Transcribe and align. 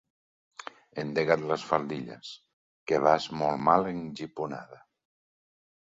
Endega't 1.03 1.43
les 1.51 1.65
faldilles, 1.73 2.31
que 2.93 3.01
vas 3.09 3.29
molt 3.43 3.65
mal 3.69 3.91
engiponada. 3.95 4.85